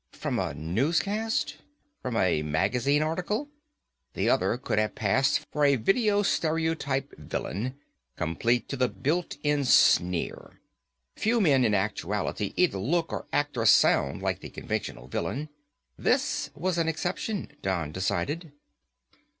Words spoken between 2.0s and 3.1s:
From a magazine